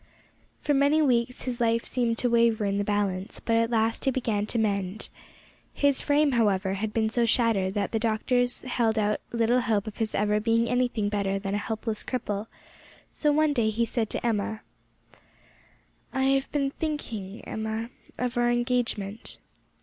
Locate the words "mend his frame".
4.57-6.31